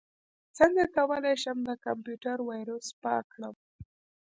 څنګه 0.57 0.83
کولی 0.95 1.35
شم 1.41 1.57
د 1.65 1.71
کمپیوټر 1.85 2.37
ویروس 2.49 2.87
پاک 3.03 3.23
کړم 3.33 3.55